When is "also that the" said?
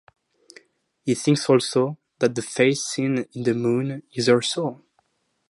1.47-2.41